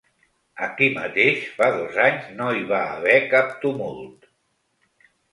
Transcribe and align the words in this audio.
Aquí 0.67 0.85
mateix 0.93 1.41
fa 1.59 1.67
dos 1.75 1.99
anys 2.05 2.31
no 2.39 2.47
hi 2.59 2.63
va 2.71 2.79
haver 2.93 3.17
cap 3.33 3.53
tumult. 3.65 4.27